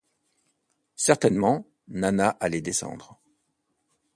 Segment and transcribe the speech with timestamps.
[0.95, 3.21] Certainement, Nana allait descendre.